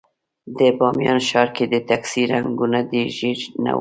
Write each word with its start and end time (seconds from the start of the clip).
د 0.57 0.59
بامیان 0.79 1.19
ښار 1.27 1.47
کې 1.55 1.65
د 1.73 1.75
ټکسي 1.87 2.23
رنګونه 2.31 2.79
ژېړ 3.17 3.39
نه 3.63 3.67
وو. 3.69 3.69